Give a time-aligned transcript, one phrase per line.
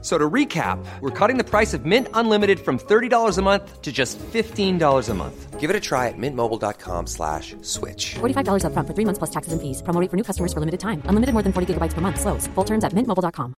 [0.00, 3.90] So to recap, we're cutting the price of Mint Unlimited from $30 a month to
[3.90, 5.58] just $15 a month.
[5.58, 8.14] Give it a try at mintmobile.com slash switch.
[8.20, 9.82] $45 upfront for three months plus taxes and fees.
[9.82, 11.02] Promo rate for new customers for limited time.
[11.10, 12.20] Unlimited more than 40 gigabytes per month.
[12.20, 12.46] Slows.
[12.54, 13.54] Full terms at mintmobile.com.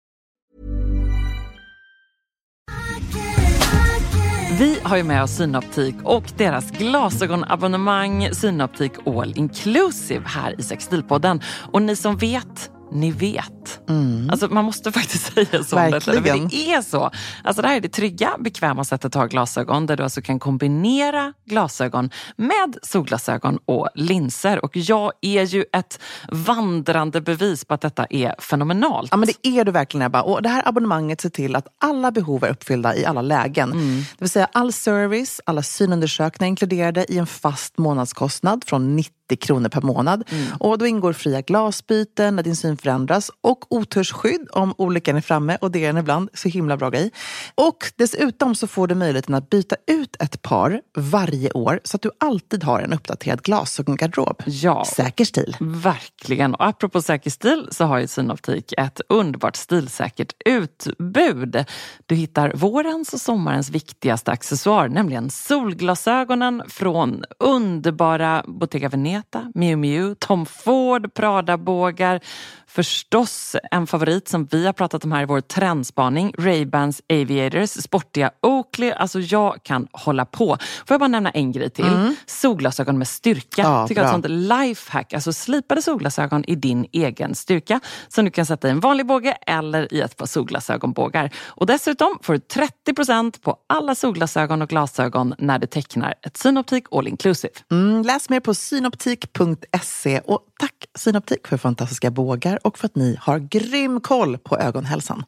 [4.58, 11.40] Vi har ju med oss Synoptik och deras glasögonabonnemang Synoptik All Inclusive här i Sextilpodden.
[11.72, 13.80] Och ni som vet ni vet.
[13.88, 14.30] Mm.
[14.30, 15.76] Alltså, man måste faktiskt säga så.
[15.76, 16.48] Verkligen.
[16.48, 17.10] det är så.
[17.44, 20.38] Alltså, det här är det trygga, bekväma sättet att ha glasögon där du alltså kan
[20.38, 24.64] kombinera glasögon med solglasögon och linser.
[24.64, 26.00] Och jag är ju ett
[26.32, 29.08] vandrande bevis på att detta är fenomenalt.
[29.10, 30.22] Ja, men det är du verkligen Ebba.
[30.22, 33.72] Och det här abonnemanget ser till att alla behov är uppfyllda i alla lägen.
[33.72, 33.98] Mm.
[33.98, 39.68] Det vill säga all service, alla synundersökningar inkluderade i en fast månadskostnad från 90 kronor
[39.68, 40.24] per månad.
[40.30, 40.46] Mm.
[40.58, 45.58] Och då ingår fria glasbyten när din syn förändras och otursskydd om olyckan är framme
[45.60, 46.28] och det är den ibland.
[46.34, 47.10] Så himla bra grej.
[47.54, 52.02] Och dessutom så får du möjligheten att byta ut ett par varje år så att
[52.02, 54.42] du alltid har en uppdaterad glasögongarderob.
[54.46, 55.56] Ja, säker stil.
[55.60, 56.54] Verkligen.
[56.54, 61.64] Och apropå säker stil så har ju Synoptik ett underbart stilsäkert utbud.
[62.06, 70.14] Du hittar vårens och sommarens viktigaste accessoar, nämligen solglasögonen från underbara Bottega Veneta, Miu Miu,
[70.18, 72.20] Tom Ford, Prada-bågar,
[72.70, 78.30] Förstås en favorit som vi har pratat om här i vår trendspaning, Ray-Bans Aviators, sportiga
[78.42, 78.90] Oakley.
[78.90, 80.46] Alltså jag kan hålla på.
[80.86, 81.84] Får jag bara nämna en grej till?
[81.84, 82.16] Mm.
[82.26, 83.62] Solglasögon med styrka.
[83.62, 85.12] Ja, Tycker jag är ett sånt lifehack.
[85.12, 89.32] Alltså slipade solglasögon i din egen styrka som du kan sätta i en vanlig båge
[89.46, 91.30] eller i ett par solglasögonbågar.
[91.46, 96.84] Och dessutom får du 30% på alla solglasögon och glasögon när du tecknar ett Synoptik
[96.90, 97.52] All Inclusive.
[97.70, 103.16] Mm, läs mer på synoptik.se och tack Synoptik för fantastiska bågar och för att ni
[103.20, 105.24] har grym koll på ögonhälsan.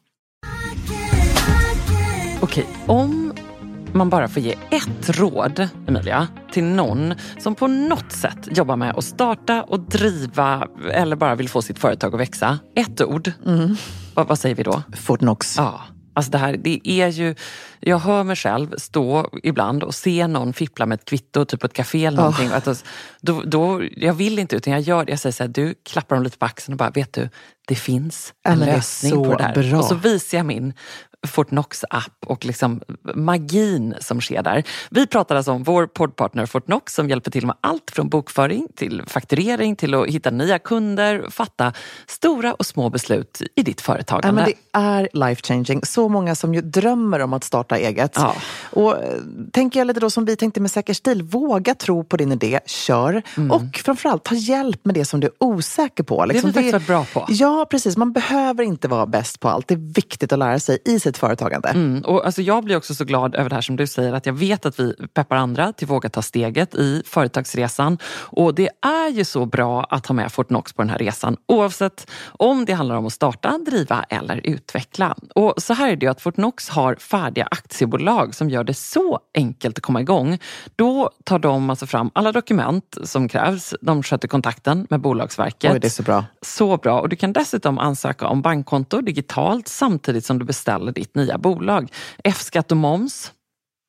[2.41, 3.33] Okej, om
[3.93, 8.95] man bara får ge ett råd, Emilia, till någon som på något sätt jobbar med
[8.97, 12.59] att starta och driva eller bara vill få sitt företag att växa.
[12.75, 13.31] Ett ord.
[13.45, 13.75] Mm.
[14.13, 14.83] Vad, vad, säger vi då?
[14.95, 15.57] Fortnox.
[15.57, 15.81] Ja.
[16.13, 17.35] Alltså det här, det är ju,
[17.79, 21.65] jag hör mig själv stå ibland och se någon fippla med ett kvitto, typ på
[21.65, 22.49] ett café eller någonting.
[22.49, 22.55] Oh.
[22.55, 22.83] Att
[23.21, 25.11] då, då, jag vill inte utan jag gör det.
[25.11, 27.29] Jag säger så här, du klappar dem lite på axeln och bara, vet du,
[27.67, 29.69] det finns en lösning på det här.
[29.69, 29.79] Bra.
[29.79, 30.73] Och så visar jag min
[31.27, 32.81] Fortnox app och liksom
[33.15, 34.63] magin som sker där.
[34.89, 39.03] Vi pratar alltså om vår poddpartner Fortnox som hjälper till med allt från bokföring till
[39.07, 41.73] fakturering till att hitta nya kunder, fatta
[42.07, 44.41] stora och små beslut i ditt företagande.
[44.41, 45.85] Ja, men det är life changing.
[45.85, 48.11] Så många som ju drömmer om att starta eget.
[48.15, 48.35] Ja.
[48.69, 49.19] Och eh,
[49.51, 52.59] tänker jag lite då som vi tänkte med Säker stil, våga tro på din idé,
[52.65, 53.21] kör.
[53.37, 53.51] Mm.
[53.51, 56.25] Och framförallt ta hjälp med det som du är osäker på.
[56.25, 57.33] Liksom, det har vi faktiskt varit bra på.
[57.33, 57.97] Ja, precis.
[57.97, 59.67] Man behöver inte vara bäst på allt.
[59.67, 61.69] Det är viktigt att lära sig i sitt företagande.
[61.69, 62.01] Mm.
[62.01, 64.33] Och alltså jag blir också så glad över det här som du säger, att jag
[64.33, 67.97] vet att vi peppar andra till att våga ta steget i företagsresan.
[68.13, 72.11] Och det är ju så bra att ha med Fortnox på den här resan, oavsett
[72.25, 75.15] om det handlar om att starta, driva eller utveckla.
[75.35, 79.19] Och så här är det ju att Fortnox har färdiga aktiebolag som gör det så
[79.33, 80.39] enkelt att komma igång.
[80.75, 83.73] Då tar de alltså fram alla dokument som krävs.
[83.81, 85.73] De sköter kontakten med Bolagsverket.
[85.73, 86.25] Oj, det är så bra.
[86.41, 87.01] Så bra.
[87.01, 91.91] Och du kan dessutom ansöka om bankkonto digitalt samtidigt som du beställer ditt nya bolag.
[92.23, 93.31] F-skatt och moms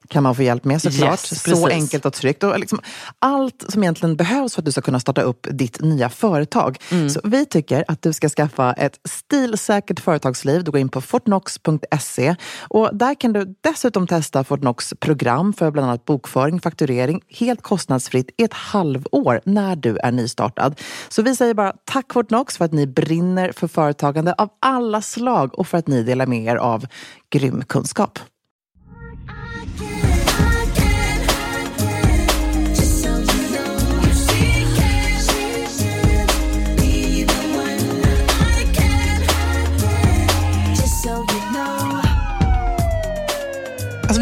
[0.08, 1.32] kan man få hjälp med såklart.
[1.32, 2.42] Yes, så enkelt och tryggt.
[2.42, 2.80] Och liksom
[3.18, 6.78] allt som egentligen behövs för att du ska kunna starta upp ditt nya företag.
[6.90, 7.10] Mm.
[7.10, 10.64] Så vi tycker att du ska skaffa ett stilsäkert företagsliv.
[10.64, 15.88] Du går in på fortnox.se och där kan du dessutom testa Fortnox program för bland
[15.88, 20.80] annat bokföring, fakturering helt kostnadsfritt i ett halvår när du är nystartad.
[21.08, 25.58] Så vi säger bara tack Fortnox för att ni brinner för företagande av alla slag
[25.58, 26.86] och för att ni delar med er av
[27.30, 28.18] grym kunskap.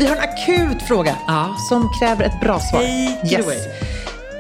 [0.01, 1.57] Vi har en akut fråga ja.
[1.69, 2.81] som kräver ett bra svar.
[2.81, 3.47] Hey, yes.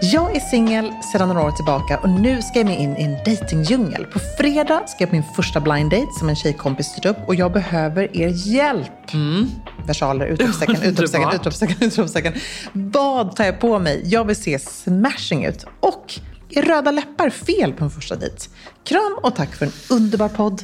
[0.02, 3.16] Jag är singel sedan några år tillbaka och nu ska jag med in i en
[3.24, 4.04] datingdjungel.
[4.04, 7.34] På fredag ska jag på min första blind date som en tjejkompis styrt upp och
[7.34, 9.14] jag behöver er hjälp.
[9.14, 9.50] Mm.
[9.86, 12.32] Versaler, utropstecken, utropstecken, utropstecken, utropstecken.
[12.72, 14.02] Vad tar jag på mig?
[14.04, 15.64] Jag vill se smashing ut.
[15.80, 16.20] Och
[16.50, 18.36] är röda läppar fel på en första dejt?
[18.84, 20.62] Kram och tack för en underbar podd.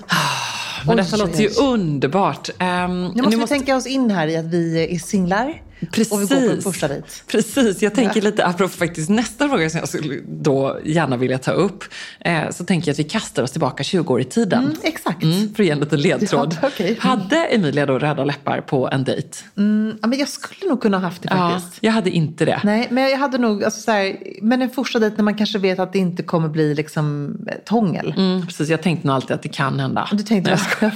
[0.86, 2.48] Men detta låter ju underbart.
[2.48, 3.54] Um, nu måste vi måste...
[3.54, 5.62] tänka oss in här i att vi är singlar.
[5.92, 6.12] Precis.
[6.12, 7.08] Och vi går på en första dejt.
[7.26, 11.50] Precis, jag tänker lite apropå faktiskt nästa fråga som jag skulle då gärna vilja ta
[11.50, 11.84] upp.
[12.20, 14.64] Eh, så tänker jag att vi kastar oss tillbaka 20 år i tiden.
[14.64, 15.22] Mm, exakt.
[15.22, 16.58] Mm, för att ge en liten ledtråd.
[16.62, 16.96] Ja, okay.
[16.98, 19.38] Hade Emilia då röda läppar på en dejt?
[19.56, 21.78] Mm, ja, men jag skulle nog kunna ha haft det faktiskt.
[21.80, 22.60] Ja, jag hade inte det.
[22.64, 25.58] Nej, men jag hade nog, alltså, så här, men en första dejt när man kanske
[25.58, 28.14] vet att det inte kommer bli liksom ett hångel.
[28.16, 30.08] Mm, precis, jag tänkte nog alltid att det kan hända.
[30.12, 30.58] Du tänkte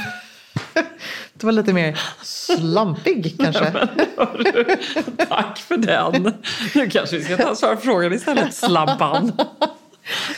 [1.40, 1.46] det?
[1.46, 3.72] Var lite mer slampig kanske.
[3.72, 6.34] Men, tack för den.
[6.74, 9.32] Nu kanske vi ska ta svar på frågan istället, slampan.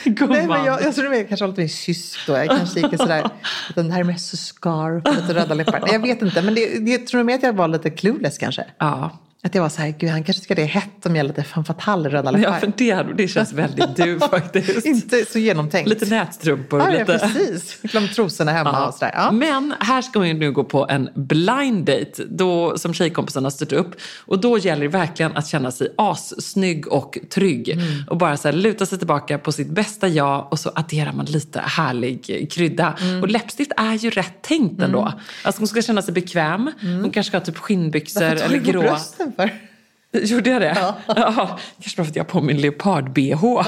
[0.05, 2.33] Nej, men jag, jag tror jag kanske var lite mer kysk då.
[2.33, 3.31] Jag kanske gick sådär,
[3.75, 5.81] den här med scarf, lite röda läppar.
[5.81, 8.65] Nej, jag vet inte, men det, jag tror mer att jag var lite clueless kanske.
[8.79, 9.11] Ja.
[9.45, 11.43] Att jag var så här, gud han kanske tycker det är hett om jag lite
[11.43, 12.53] femme fatale röda läppar.
[12.55, 14.87] Ja, för det, det känns väldigt du faktiskt.
[14.87, 15.89] inte så genomtänkt.
[15.89, 16.81] Lite nätstrumpor.
[16.81, 17.13] Ja, lite...
[17.13, 17.79] ja precis.
[17.83, 18.87] Glömt trosorna hemma ja.
[18.87, 19.13] och sådär.
[19.17, 19.33] Ja.
[19.33, 23.73] Men här ska vi nu gå på en blind date då, som tjejkompisarna har styrt
[23.73, 23.95] upp.
[24.19, 27.69] Och då gäller det verkligen att känna sig assnygg och trygg.
[27.69, 27.85] Mm.
[28.11, 31.27] Och bara så här, luta sig tillbaka på sitt bästa jag och så adderar man
[31.27, 32.95] lite härlig krydda.
[33.01, 33.23] Mm.
[33.23, 35.01] Och läppstift är ju rätt tänkt ändå.
[35.01, 35.13] Mm.
[35.43, 36.71] Alltså hon ska känna sig bekväm.
[36.83, 37.01] Mm.
[37.01, 38.99] Hon kanske ska ha typ skinnbyxor eller grå.
[39.37, 39.51] För?
[40.13, 40.77] Gjorde jag det?
[40.77, 40.97] Ja.
[41.07, 43.65] ja kanske bara för att jag har på mig en leopard-bh.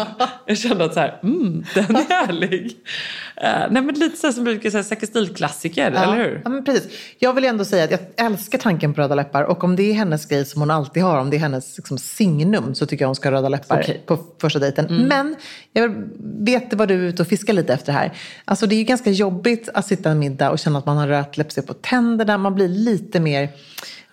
[0.47, 2.65] Jag kände att så här, mm, den är härlig.
[2.65, 6.03] Uh, nej, men lite så som brukar säga, säker stilklassiker, ja.
[6.03, 6.41] eller hur?
[6.45, 6.93] Ja, men precis.
[7.19, 9.43] Jag vill ändå säga att jag älskar tanken på röda läppar.
[9.43, 11.99] Och om det är hennes grej som hon alltid har, om det är hennes liksom,
[11.99, 13.99] signum, så tycker jag hon ska ha röda läppar okay.
[14.07, 14.87] på första dejten.
[14.87, 15.03] Mm.
[15.03, 15.37] Men
[15.73, 18.13] jag vet vad du är ute och fiskar lite efter här.
[18.45, 21.09] Alltså det är ju ganska jobbigt att sitta en middag och känna att man har
[21.09, 22.39] rött läppstift på tänderna.
[22.39, 23.49] Man blir lite mer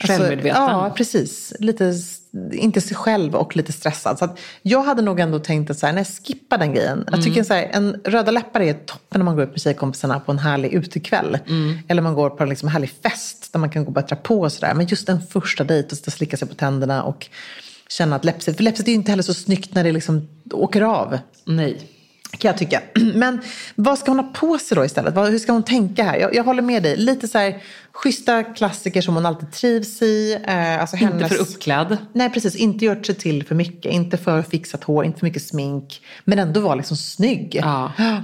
[0.01, 0.62] Alltså, Självmedveten.
[0.62, 1.53] Ja, precis.
[1.59, 1.94] Lite,
[2.51, 4.19] inte sig själv och lite stressad.
[4.19, 6.94] Så jag hade nog ändå tänkt att så här, nej, skippa den grejen.
[6.94, 7.06] Mm.
[7.12, 10.19] Jag tycker så här, en röda läppar är toppen när man går ut med tjejkompisarna
[10.19, 11.38] på en härlig utekväll.
[11.48, 11.77] Mm.
[11.88, 14.42] Eller man går på en liksom härlig fest där man kan gå och bättra på
[14.42, 14.74] och sådär.
[14.74, 17.27] Men just en första dejt och slicka sig på tänderna och
[17.89, 20.81] känna att läppstift, för läppstift är ju inte heller så snyggt när det liksom åker
[20.81, 21.18] av.
[21.45, 21.88] Nej
[22.38, 22.81] kan jag tycka.
[23.16, 23.42] Men
[23.75, 25.16] vad ska hon ha på sig då istället?
[25.16, 26.18] Hur ska hon tänka här?
[26.18, 26.98] Jag, jag håller med dig.
[26.98, 30.39] Lite så här schyssta klassiker som hon alltid trivs i.
[30.48, 31.22] Eh, alltså hennes...
[31.22, 31.98] Inte för uppklädd.
[32.13, 32.56] Nej, precis.
[32.56, 33.92] Inte gjort sig till för mycket.
[33.92, 36.01] Inte för fixat hår, inte för mycket smink.
[36.24, 37.60] Men ändå vara liksom snygg.
[37.63, 37.92] Ja.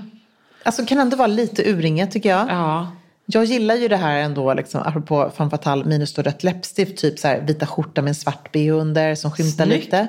[0.64, 2.50] Alltså kan ändå vara lite urringat tycker jag.
[2.50, 2.92] Ja.
[3.26, 6.98] Jag gillar ju det här ändå, liksom, apropå femme fatale minus då rött läppstift.
[6.98, 9.86] Typ så här, vita skjorta med en svart bh under som skymtar Snyggt.
[9.86, 10.08] lite.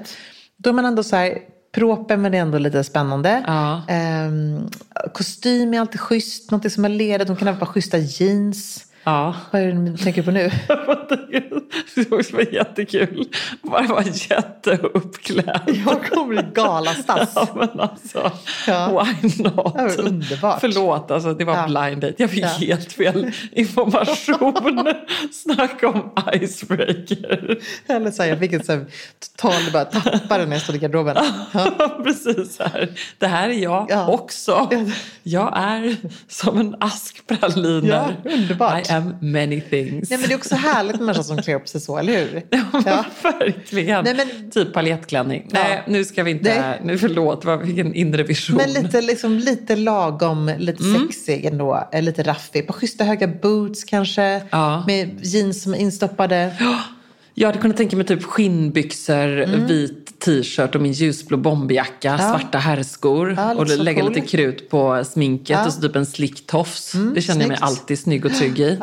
[0.57, 1.39] Då är man ändå så här
[1.79, 3.45] proper men det är ändå lite spännande.
[3.47, 3.83] Ja.
[4.27, 4.71] Um,
[5.15, 7.29] kostym är alltid schysst, någonting som är ledigt.
[7.29, 8.88] De kan ha ett par schyssta jeans.
[9.09, 9.35] Ja.
[9.51, 10.51] Vad är det du tänker på nu?
[11.95, 13.29] det var jättekul.
[13.63, 15.61] Bara var jätteuppklädd.
[15.87, 17.29] Jag kommer i galastass.
[17.35, 18.33] Ja, men alltså,
[18.67, 18.89] ja.
[18.89, 19.55] why not?
[19.55, 20.61] Det var underbart.
[20.61, 21.67] Förlåt, alltså, det var ja.
[21.67, 22.15] blind date.
[22.17, 22.49] Jag fick ja.
[22.49, 24.95] helt fel information.
[25.33, 27.59] Snacka om icebreaker.
[27.87, 28.87] Eller så här, jag fick en sån
[29.37, 31.17] total, bara tappade när jag stod i garderoben.
[31.53, 32.01] Ja.
[32.05, 32.89] Precis, här.
[33.19, 34.71] det här är jag också.
[35.23, 35.97] Jag är
[36.29, 38.15] som en ask praliner.
[38.25, 40.11] Ja, underbart am many things.
[40.11, 42.43] Nej, men det är också härligt med människor som klär upp sig så, eller hur?
[42.87, 44.05] Ja, verkligen.
[44.05, 45.51] Nej, men, typ paljettklänning.
[45.53, 45.59] Ja.
[45.63, 46.61] Nej, nu ska vi inte...
[46.61, 46.81] Nej.
[46.85, 48.57] Nu förlåt, vilken inre vision.
[48.57, 51.01] Men lite, liksom, lite lagom, lite mm.
[51.01, 51.89] sexig ändå.
[51.93, 52.67] Eh, lite raffig.
[52.67, 54.43] På schyssta höga boots kanske.
[54.51, 54.85] Ja.
[54.87, 56.53] Med jeans som är instoppade.
[57.41, 59.67] Jag hade kunnat tänka mig typ skinnbyxor, mm.
[59.67, 62.19] vit t-shirt och min ljusblå bomberjacka, ja.
[62.19, 64.15] svarta herrskor ja, och lägga cool.
[64.15, 65.67] lite krut på sminket ja.
[65.67, 66.95] och så typ en slick tofs.
[66.95, 67.61] Mm, det känner snyggt.
[67.61, 68.79] jag mig alltid snygg och trygg i.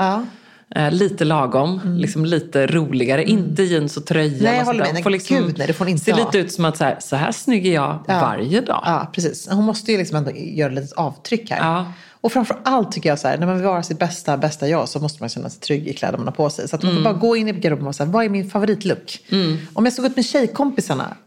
[0.75, 1.97] Eh, lite lagom, mm.
[1.97, 3.23] liksom lite roligare.
[3.23, 3.37] Mm.
[3.37, 4.43] Inte jeans och tröja.
[4.43, 5.03] Nej, jag håller med.
[5.03, 7.15] Får liksom, Gud, nej, det får inte se lite ut som att så här, så
[7.15, 8.81] här snygg är jag varje dag.
[8.85, 9.47] Ja, precis.
[9.49, 11.57] Hon måste ju liksom ändå göra ett litet avtryck här.
[11.57, 11.93] Ja.
[12.25, 14.89] Och framför allt tycker jag så här, när man vill vara sitt bästa, bästa jag
[14.89, 16.67] så måste man känna sig trygg i kläderna man har på sig.
[16.67, 17.03] Så att man mm.
[17.03, 19.19] får bara gå in i garderoben och säga, vad är min favoritlook?
[19.29, 19.57] Mm.
[19.73, 21.17] Om jag såg ut med tjejkompisarna,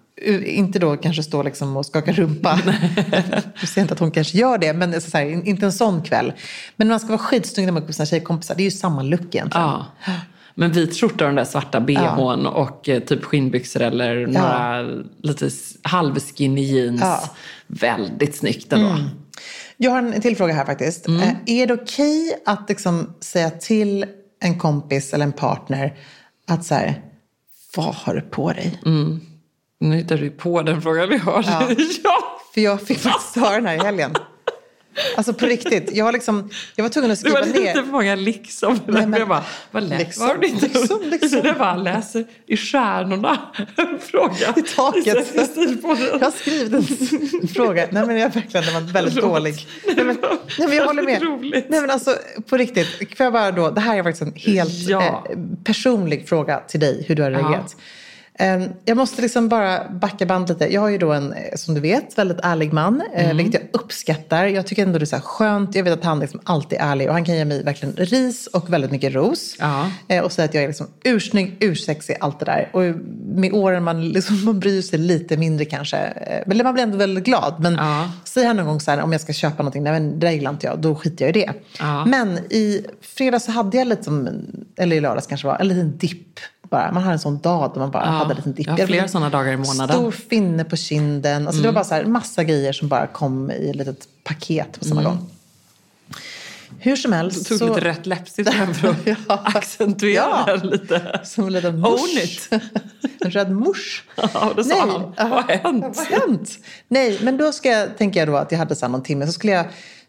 [0.44, 2.60] inte då kanske stå liksom och skaka rumpa.
[3.60, 6.32] jag ser inte att hon kanske gör det, men så här, inte en sån kväll.
[6.76, 8.54] Men man ska vara skitsnygg när man går på sina tjejkompisar.
[8.54, 9.66] Det är ju samma look egentligen.
[9.66, 9.86] Ja.
[10.54, 12.50] Men vit skjorta och den där svarta bhn ja.
[12.50, 15.02] och eh, typ skinnbyxor eller några ja.
[15.22, 15.50] lite
[15.82, 17.00] halvskinny jeans.
[17.00, 17.30] Ja.
[17.66, 18.88] Väldigt snyggt ändå.
[18.88, 19.08] Mm.
[19.80, 21.06] Jag har en till fråga här faktiskt.
[21.06, 21.20] Mm.
[21.20, 24.06] Eh, är det okej okay att liksom säga till
[24.40, 25.98] en kompis eller en partner
[26.46, 27.02] att så här,
[27.76, 28.80] vad har du på dig?
[28.86, 29.20] Mm.
[29.80, 31.44] Nu hittar du på den frågan vi har.
[31.46, 31.68] Ja.
[32.04, 32.40] ja.
[32.54, 34.14] För jag fick faktiskt svara den här i helgen.
[35.16, 35.90] Alltså på riktigt.
[35.92, 37.46] Jag, har liksom, jag var tvungen att skriva ner.
[37.46, 38.80] Det var lite för många liksom.
[38.86, 40.66] Nej, men, jag bara, vad läser liksom, var inte?
[40.66, 41.40] Liksom, liksom.
[41.44, 43.38] Jag bara läser i stjärnorna.
[44.00, 44.54] fråga.
[44.56, 45.06] I taket.
[45.06, 46.72] Jag har skrivit
[47.42, 47.88] en fråga.
[47.90, 49.34] Nej men jag verkligen, den var väldigt Förlåt.
[49.34, 49.66] dålig.
[49.86, 50.16] Nej men,
[50.58, 51.22] nej, men jag håller med.
[51.22, 51.66] Roligt.
[51.68, 53.16] Nej men alltså på riktigt.
[53.16, 55.26] Får jag bara då, det här är faktiskt en helt ja.
[55.30, 57.04] eh, personlig fråga till dig.
[57.08, 57.76] Hur du har reagerat.
[57.76, 57.82] Ja.
[58.40, 60.72] Ehm, jag måste liksom bara backa band lite.
[60.72, 63.02] Jag har ju då en, eh, som du vet, väldigt ärlig man.
[63.14, 63.36] Eh, mm.
[63.36, 64.46] Vilket jag uppskattar.
[64.46, 65.74] Jag tycker ändå det är så skönt.
[65.74, 67.08] Jag vet att han liksom alltid är ärlig.
[67.08, 69.56] Och han kan ge mig verkligen ris och väldigt mycket ros.
[69.58, 69.90] Ja.
[70.08, 72.68] Eh, och säga att jag är liksom ursnygg, ursexig, allt det där.
[72.72, 72.82] Och
[73.24, 76.12] med åren man, liksom, man bryr sig lite mindre kanske.
[76.46, 77.54] Men man blir ändå väldigt glad.
[77.58, 78.10] Men ja.
[78.24, 80.32] säger han någon gång så här, om jag ska köpa någonting, nej men det där
[80.32, 80.78] gillar inte jag.
[80.78, 81.52] Då skiter jag i det.
[81.78, 82.04] Ja.
[82.04, 84.28] Men i fredags så hade jag lite som,
[84.76, 87.80] eller i lördags kanske var, en liten dipp bara, man har en sån dag då
[87.80, 88.66] man bara ja, hade en liten dipp.
[88.66, 89.96] Jag har flera sådana dagar i månaden.
[89.96, 91.46] Stor finne på kinden.
[91.46, 91.62] Alltså mm.
[91.62, 94.84] Det var bara så här, massa grejer som bara kom i ett litet paket på
[94.84, 95.12] samma mm.
[95.12, 95.30] gång.
[96.80, 97.38] Hur som helst.
[97.38, 97.74] Du tog så...
[97.74, 98.96] lite rött läppstift för att
[99.28, 99.42] ja.
[99.44, 100.54] accentuera ja.
[100.62, 101.20] lite.
[101.24, 102.48] Som en liten musch.
[103.20, 104.04] en röd musch.
[104.16, 104.80] Ja, då sa Nej.
[104.80, 105.30] han.
[105.30, 105.96] Vad har hänt?
[105.96, 106.58] Vad har hänt?
[106.88, 109.26] Nej, men då ska jag, tänker jag då att jag hade så någon timme.
[109.26, 109.66] Så skulle jag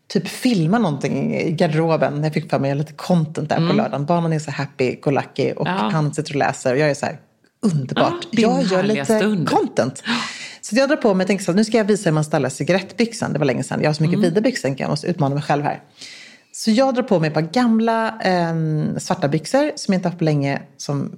[0.10, 2.24] typ filma någonting i garderoben.
[2.24, 3.70] Jag fick för mig lite content där mm.
[3.70, 4.06] på lördagen.
[4.06, 5.90] Barnen är så happy, go lucky och ja.
[5.92, 7.20] han sitter och läser och jag är så här
[7.62, 8.26] underbart.
[8.26, 9.50] Ah, jag gör lite stund.
[9.50, 10.04] content.
[10.62, 12.24] Så jag drar på mig och tänker så här, nu ska jag visa hur man
[12.24, 13.34] ställer cigarettbyxan.
[13.34, 13.82] Det var länge sedan.
[13.82, 14.30] Jag har så mycket mm.
[14.30, 15.82] videobyxor jag måste utmana mig själv här.
[16.52, 18.54] Så jag drar på mig ett par gamla eh,
[18.98, 20.62] svarta byxor som jag inte haft på länge.
[20.78, 21.12] Som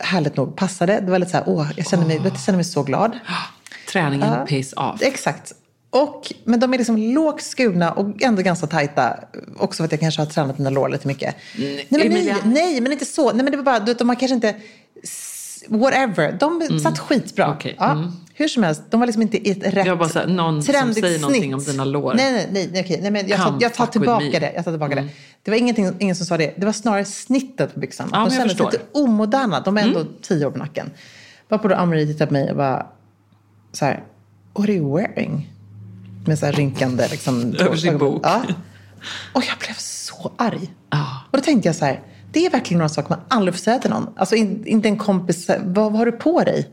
[0.00, 1.00] härligt nog passade.
[1.00, 2.32] Det var lite så här, åh, jag känner mig, oh.
[2.46, 3.18] jag mig så glad.
[3.92, 5.02] Träningen uh, pays off.
[5.02, 5.54] Exakt.
[5.90, 9.18] Och, men de är liksom lågt skurna och ändå ganska tajta.
[9.56, 11.34] Också för att jag kanske har tränat mina lår lite mycket.
[11.58, 13.32] Nej, nej, men, nej, nej, men inte så.
[13.32, 14.54] Nej, men det var bara, du vet, de har kanske inte...
[15.68, 16.36] Whatever.
[16.40, 16.78] De mm.
[16.78, 17.54] satt skitbra.
[17.54, 17.74] Okay.
[17.78, 18.12] Ja, mm.
[18.34, 20.62] Hur som helst, de var liksom inte i ett rätt jag bara så här, någon
[20.62, 21.20] trendigt som säger snitt.
[21.20, 22.14] någonting om dina lår.
[22.14, 24.52] Nej, nej, nej, nej, nej men jag, tar, jag tar tillbaka det.
[24.54, 25.06] Jag tar tillbaka mm.
[25.06, 25.12] det.
[25.42, 26.54] Det var ingenting, ingen som sa det.
[26.56, 28.08] Det var snarare snittet på byxan.
[28.12, 29.60] Ja, de kändes lite omoderna.
[29.60, 30.12] De är ändå mm.
[30.22, 30.90] tio år på nacken.
[31.48, 32.86] Varpå då Amri tittade på mig och bara
[33.72, 34.04] så här,
[34.54, 35.52] what are you wearing?
[36.28, 37.08] Med så här rynkande...
[37.10, 38.20] Liksom, Över sin bok.
[38.24, 38.42] Ja.
[39.32, 40.70] Och jag blev så arg.
[40.88, 41.04] Ah.
[41.30, 42.00] Och då tänkte jag så här,
[42.32, 44.08] det är verkligen några saker man aldrig får säga till någon.
[44.16, 46.68] Alltså in, inte en kompis, vad, vad har du på dig?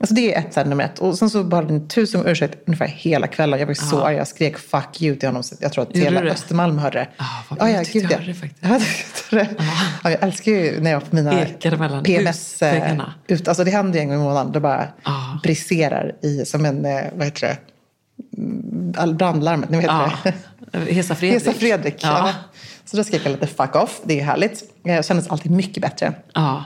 [0.00, 0.98] Alltså det är ett, så här, nummer ett.
[0.98, 3.58] Och sen så bad han tusen ursäkt ungefär hela kvällen.
[3.58, 4.16] Jag blev så arg.
[4.16, 5.42] Jag skrek fuck you till honom.
[5.60, 7.08] Jag tror att hela Östermalm hörde det.
[7.16, 8.18] Ah, vad ah, ja, gud, ja.
[8.26, 8.64] det faktiskt.
[9.30, 9.40] Ja,
[10.02, 10.10] ah.
[10.10, 12.62] jag älskar ju när jag var på mina PMS.
[12.62, 14.52] Eh, ut, alltså det händer ju en gång i månaden.
[14.52, 15.38] Det bara ah.
[15.42, 17.56] briserar i, som en, eh, vad heter det?
[19.16, 20.12] Brandlarmet, ni vet ja.
[20.22, 20.78] det?
[20.78, 21.44] Hesa Fredrik.
[21.44, 22.28] Hesa Fredrik, ja.
[22.28, 22.34] ja.
[22.84, 24.62] Så då skrek jag lite fuck off, det är härligt.
[24.82, 26.12] Jag kändes alltid mycket bättre.
[26.34, 26.64] Ja.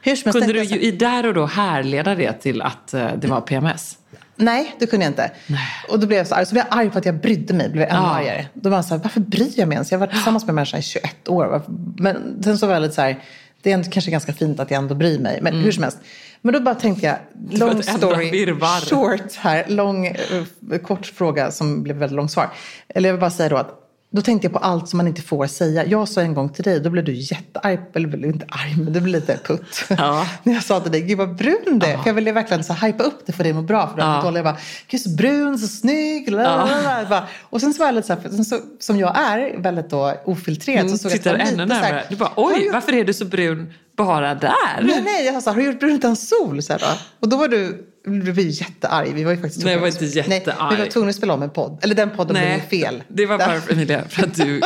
[0.00, 3.98] Hur kunde du ju där och då härleda det till att uh, det var PMS?
[4.36, 5.30] Nej, det kunde jag inte.
[5.46, 5.60] Nej.
[5.88, 6.46] Och då blev jag så arg.
[6.46, 7.68] Så blev jag arg för att jag brydde mig.
[7.68, 8.16] Blev jag ännu ja.
[8.16, 8.46] argare.
[8.54, 9.92] Då var jag så här, varför bryr jag mig ens?
[9.92, 11.62] Jag har varit tillsammans med människan i 21 år.
[11.96, 13.22] Men sen så var jag lite så här,
[13.62, 15.38] det är kanske ganska fint att jag ändå bryr mig.
[15.42, 15.64] Men mm.
[15.64, 15.98] hur som helst.
[16.42, 17.16] Men då bara tänkte jag,
[17.58, 18.56] long story
[18.90, 22.48] short här, lång, eh, kort fråga som blev väldigt långt svar.
[22.88, 25.22] Eller jag vill bara säga då att då tänkte jag på allt som man inte
[25.22, 25.86] får säga.
[25.86, 29.00] Jag sa en gång till dig, då blev du jättearg, eller inte arg, men du
[29.00, 29.84] blev lite putt.
[29.88, 30.26] Ja.
[30.42, 31.92] När jag sa till dig, gud vad brun det är.
[31.92, 32.02] Ja.
[32.02, 33.92] För jag ville verkligen så hypa upp det för dig mår bra.
[33.94, 34.20] För ja.
[34.24, 34.38] dålig.
[34.38, 34.56] Jag bara,
[34.88, 36.28] gud så brun, så snygg.
[36.28, 37.26] Ja.
[37.42, 40.80] Och sen så var jag lite så här, så, som jag är, väldigt då ofiltrerad.
[40.80, 42.04] Mm, så såg tittar ännu närmare.
[42.08, 44.82] Du bara, oj, varför är du så brun bara där?
[44.82, 46.62] Nej, nej jag sa har du gjort brun utan sol?
[46.62, 46.86] Så här, då?
[47.20, 49.12] Och då var du du blev jättearg.
[49.14, 50.56] Vi var ju faktiskt Nej, jag var inte jättearg.
[50.60, 51.78] Nej, vi var tvungna att spela om en podd.
[51.82, 53.02] Eller den podden Nej, blev fel.
[53.08, 54.60] Det var bara för Emilia, för att du,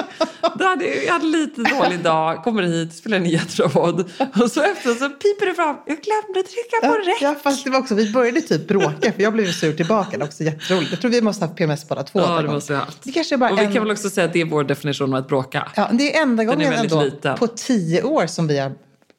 [0.58, 4.00] du hade, jag hade lite dålig dag, kommer hit, spelar en jättebra podd.
[4.42, 7.22] Och så efter så piper det fram, jag glömde trycka på rätt.
[7.22, 10.18] Ja, fast det var också, vi började typ bråka, för jag blev sur tillbaka.
[10.18, 10.90] Det också jätteroligt.
[10.90, 12.20] Jag tror vi måste ha haft PMS båda två.
[12.20, 13.02] Ja, det måste vi ha haft.
[13.02, 13.72] Det kanske bara och vi en...
[13.72, 15.68] kan väl också säga att det är vår definition av att bråka.
[15.76, 17.38] Ja, det är enda gången är ändå liten.
[17.38, 18.72] på tio år som vi har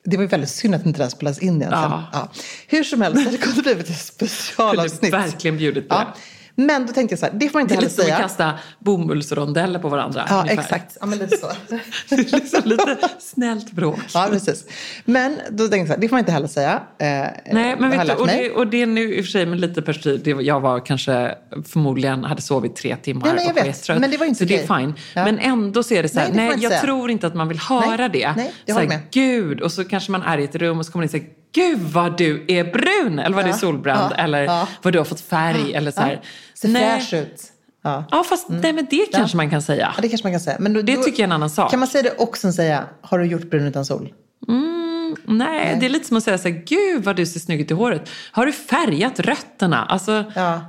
[0.04, 1.72] det var ju väldigt synd att inte den spelas in igen.
[1.72, 2.04] Ja.
[2.14, 2.30] Ja.
[2.68, 5.12] Hur som helst, det kunde blivit ett specialavsnitt.
[5.12, 6.16] Kunde verkligen bjudit på ja.
[6.56, 8.08] Men då tänkte jag så här, det får man inte heller säga.
[8.08, 10.26] Det är lite som att kasta bomullsrondeller på varandra.
[10.30, 10.62] Ja, ungefär.
[10.62, 10.98] exakt.
[11.00, 11.48] Ja, men lite så.
[12.10, 14.00] det är liksom lite snällt bråk.
[14.14, 14.66] Ja, precis.
[15.06, 16.82] Men då tänkte jag så här, det får man inte heller säga.
[17.00, 19.46] Eh, Nej, men vet du, och det, och det är nu i och för sig
[19.46, 20.42] med lite perspektiv.
[20.42, 23.90] Jag var kanske förmodligen hade sovit tre timmar nej, jag vet.
[23.90, 24.94] Men det var inte Så det är fine.
[25.14, 25.26] Ja.
[25.26, 26.82] Men ändå så är det så här, nej, nej jag säga.
[26.82, 28.34] tror inte att man vill höra nej, det.
[28.36, 29.00] Nej, det så här.
[29.12, 31.28] Gud, och så kanske man är i ett rum och så kommer man in och
[31.28, 33.20] säger Gud vad du är brun!
[33.20, 33.48] Eller vad ja.
[33.48, 34.12] du är solbränd.
[34.12, 34.24] Ja.
[34.24, 34.68] Eller ja.
[34.82, 35.74] vad du har fått färg.
[35.74, 36.22] Eller så här
[36.54, 37.44] ser fräsch ut.
[37.84, 38.62] Ja, ja fast mm.
[38.62, 39.94] nej, men det kanske man kan säga.
[39.96, 40.58] Ja, det kanske man kan säga.
[40.60, 41.72] Men då, det tycker jag är en annan sak.
[41.72, 44.14] Kan man säga det och sen säga, har du gjort brun utan sol?
[44.48, 47.40] Mm, nej, nej, det är lite som att säga så här, gud vad du ser
[47.40, 48.10] snygg ut i håret.
[48.32, 49.86] Har du färgat rötterna?
[49.86, 50.62] Alltså, ja.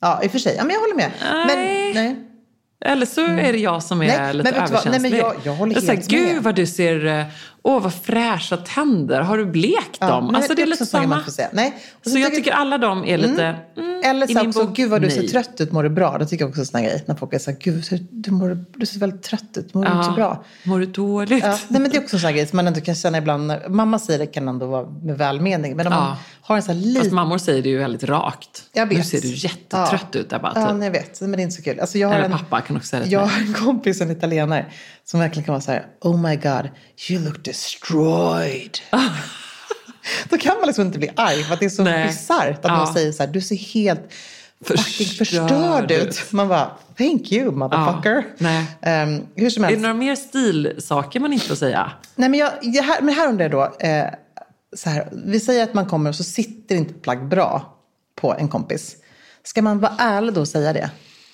[0.00, 0.54] ja, i och för sig.
[0.56, 1.10] Ja, men jag håller med.
[1.22, 1.94] Nej.
[1.94, 2.26] Men, nej.
[2.84, 4.90] Eller så är det jag som är Nej, lite men överkänslig.
[4.90, 6.08] Nej, men jag- jag håller är så här, helt.
[6.08, 7.24] Gud vad du ser, eh,
[7.62, 10.26] åh vad fräscha tänder, har du blekt dem?
[10.26, 11.48] men Alltså det är lite man samma.
[11.52, 11.74] Nej.
[12.04, 14.90] Och Så jag tycker alla de är lite, mm, Eller i så också, bok, gud
[14.90, 16.18] vad du ser trött ut, mår du bra?
[16.18, 17.04] Det tycker jag också är en sån grej.
[17.06, 19.84] När folk är så här, gud så- du, mår, du ser väldigt trött ut, mår
[19.84, 20.44] du inte så bra?
[20.64, 21.44] Mår du dåligt?
[21.44, 23.46] Ja, nej, men det är också en sån grej som man ändå kan känna ibland.
[23.46, 25.76] När, mamma säger det kan ändå vara med välmening.
[25.76, 26.16] Men om man Ja.
[26.42, 27.14] har en sån här Fast liten...
[27.14, 28.62] mammor säger det ju väldigt rakt.
[28.72, 28.98] Jag vet.
[28.98, 30.52] Nu ser du jättetrött ut där bara.
[30.54, 30.76] Ja, Typ.
[30.76, 31.20] nej, jag vet.
[31.20, 31.80] Men det är inte så kul.
[31.80, 34.10] Alltså, jag har Eller en, pappa kan också säga det Jag har en kompis, en
[34.10, 34.66] italienare,
[35.04, 36.68] som verkligen kan vara så här, oh my god,
[37.10, 38.78] you look destroyed.
[40.28, 42.06] Då kan man liksom inte bli arg, för att det är så Nej.
[42.06, 42.76] bisarrt att Ja.
[42.76, 44.00] någon säger så här, du ser helt
[44.64, 46.32] fucking Förstörd förstörd ut.
[46.32, 48.24] Man bara, thank you motherfucker.
[48.38, 48.64] nej.
[48.82, 49.78] Ehm, hur som Är helst.
[49.82, 51.92] det några mer stilsaker man inte får säga?
[52.14, 54.06] Nej, men, jag, det här, men här undrar jag då, eh,
[54.76, 57.76] så här, vi säger att man kommer och så sitter inte ett plagg bra
[58.20, 58.96] på en kompis.
[59.44, 60.90] Ska man vara ärlig då och säga det?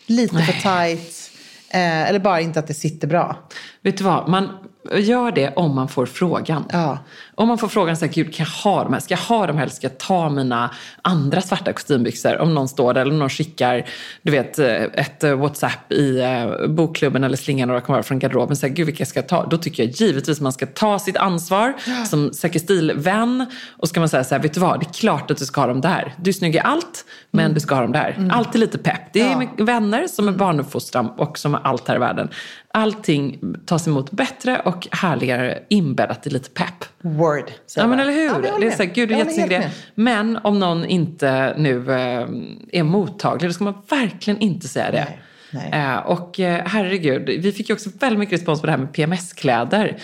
[0.06, 1.30] Lite för tight,
[1.70, 3.48] eh, eller bara inte att det sitter bra?
[3.82, 4.48] Vet du vad, man
[4.92, 6.64] gör det om man får frågan.
[6.72, 6.98] Ja.
[7.34, 9.00] Om man får frågan så här, gud kan jag ha de här?
[9.00, 10.70] Ska jag ha de här eller ska jag ta mina
[11.02, 12.38] andra svarta kostymbyxor?
[12.38, 13.84] Om någon står där eller någon skickar,
[14.22, 18.56] du vet, eh, ett eh, WhatsApp i eh, bokklubben eller slingar några kommer från garderoben.
[18.56, 19.46] Så här, gud vilka ska jag ta?
[19.46, 21.74] Då tycker jag givetvis man ska ta sitt ansvar
[22.06, 23.46] som säker stilvän.
[23.76, 25.60] Och ska man säga så här, vet du vad, det är klart att du ska
[25.60, 26.14] ha dem där.
[26.22, 28.28] Du är snygg i allt, men du ska ha dem där.
[28.32, 29.12] Alltid lite pepp.
[29.12, 29.38] Det är Ja.
[29.38, 32.28] med vänner som är barnuppfostran och som är allt här i världen.
[32.74, 36.84] Allting tas emot bättre och härligare inbäddat i lite pepp.
[37.00, 37.52] Word.
[37.76, 38.24] Ja men eller hur?
[38.24, 39.68] Ja, men det är så här, gud det är jättesnygg.
[39.94, 42.28] Men om någon inte nu eh,
[42.72, 45.06] är mottaglig, då ska man verkligen inte säga det.
[45.50, 45.82] Nej, nej.
[45.82, 48.92] Eh, och eh, herregud, vi fick ju också väldigt mycket respons på det här med
[48.92, 49.98] PMS-kläder.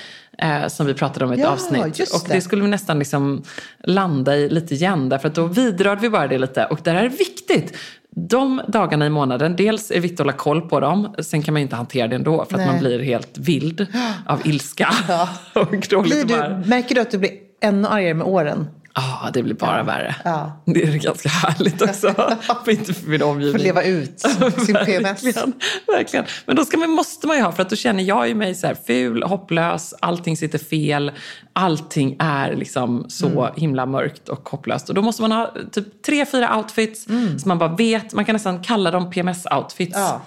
[0.69, 1.99] Som vi pratade om i ett Ja, avsnitt.
[1.99, 2.35] just och det.
[2.35, 3.43] det skulle vi nästan liksom
[3.85, 5.09] landa i lite igen.
[5.09, 6.65] Därför att då vidrörde vi bara det lite.
[6.65, 7.77] Och det här är viktigt.
[8.17, 11.15] De dagarna i månaden, dels är viktigt att hålla koll på dem.
[11.19, 12.67] Sen kan man inte hantera det ändå för att Nej.
[12.67, 13.87] man blir helt vild
[14.27, 14.89] av ilska.
[15.55, 18.67] och dåligt Blir du, märker du att du blir ännu argare med åren?
[18.95, 20.15] Ja, det blir bara värre.
[20.25, 20.63] Ja.
[20.67, 22.15] Det är ganska härligt också.
[22.65, 23.53] för inte för min omgivning.
[23.53, 24.21] Får leva ut
[24.67, 25.25] sin PMS.
[25.25, 25.53] Verkligen,
[25.87, 26.25] verkligen.
[26.47, 28.55] Men då ska man, måste man ju ha, för att då känner jag ju mig
[28.55, 31.13] så här ful, hopplös, allting sitter fel,
[31.53, 33.53] allting är liksom så Mm.
[33.57, 34.89] himla mörkt och hopplöst.
[34.89, 37.39] Och då måste man ha typ tre, fyra outfits Mm.
[37.39, 39.93] som man bara vet, man kan nästan kalla dem PMS-outfits.
[39.95, 40.21] Ja.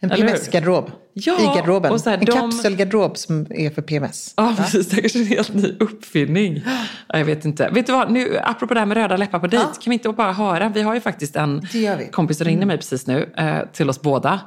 [0.00, 0.10] En?
[0.10, 0.90] PMS-garderob.
[1.12, 1.92] Ja, I garderoben.
[1.92, 4.34] och så här, en de- kapselgarderob som är för PMS.
[4.36, 4.88] Ja, precis.
[4.88, 6.62] Det är kanske är en helt ny uppfinning.
[7.08, 7.68] Ja, jag vet inte.
[7.70, 10.08] Vet du vad, nu, apropå det här med röda läppar på dejt, kan vi inte
[10.08, 10.68] bara höra?
[10.68, 11.66] Vi har ju faktiskt en
[12.12, 14.40] kompis som ringde mig precis nu, eh, till oss båda.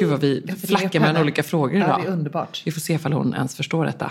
[0.00, 2.00] Gud vad vi flackar mellan olika frågor Ja, idag.
[2.02, 2.62] det är underbart.
[2.64, 4.10] Vi får se ifall hon ens förstår detta.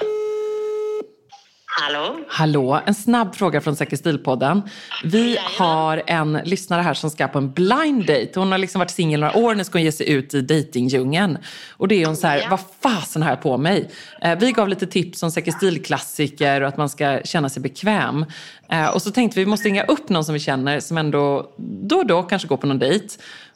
[1.81, 2.19] Hallå?
[2.29, 4.61] Hallå, en snabb fråga från Säker stil-podden.
[5.03, 8.31] Vi har en lyssnare här som ska på en blind date.
[8.35, 11.37] Hon har liksom varit singel några år, nu ska hon ge sig ut i datingdjungeln.
[11.77, 12.47] Och det är hon så här, Ja.
[12.49, 13.89] vad fasen har jag på mig?
[14.21, 18.25] Eh, vi gav lite tips om Säker stil-klassiker och att man ska känna sig bekväm.
[18.71, 21.51] Eh, och så tänkte vi, vi måste ringa upp någon som vi känner som ändå
[21.57, 23.07] då och då kanske går på någon dejt.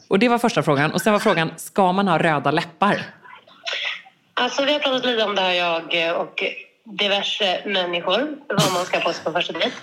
[0.07, 0.91] Och det var första frågan.
[0.91, 3.01] Och sen var frågan, ska man ha röda läppar?
[4.33, 6.43] Alltså, vi har pratat lite om det här, jag och
[6.89, 9.75] diverse människor, vad man ska ha på sig på första dejt.